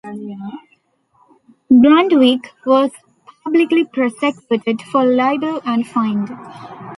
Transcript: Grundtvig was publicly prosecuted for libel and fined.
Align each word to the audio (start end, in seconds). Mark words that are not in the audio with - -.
Grundtvig 1.71 2.47
was 2.65 2.89
publicly 3.43 3.83
prosecuted 3.85 4.81
for 4.91 5.05
libel 5.05 5.61
and 5.63 5.85
fined. 5.85 6.27